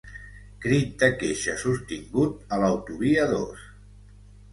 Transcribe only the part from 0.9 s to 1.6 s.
de queixa